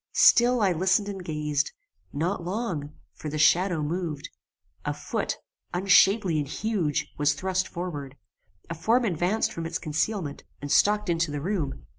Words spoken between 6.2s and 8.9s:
and huge, was thrust forward; a